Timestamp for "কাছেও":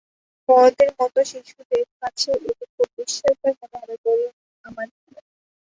1.99-2.35